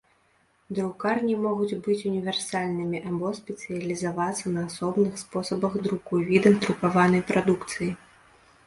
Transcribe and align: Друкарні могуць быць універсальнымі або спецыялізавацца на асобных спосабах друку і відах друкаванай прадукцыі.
Друкарні 0.77 1.35
могуць 1.47 1.77
быць 1.87 1.97
універсальнымі 2.11 3.03
або 3.11 3.27
спецыялізавацца 3.41 4.45
на 4.57 4.61
асобных 4.71 5.13
спосабах 5.27 5.73
друку 5.87 6.11
і 6.25 6.31
відах 6.33 6.61
друкаванай 6.67 7.21
прадукцыі. 7.31 7.91